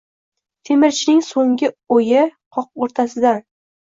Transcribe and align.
Temirchining 0.69 1.19
so’nggi 1.27 1.69
o’yi 1.97 2.23
qoq 2.57 2.85
o’rtasidan 2.87 3.45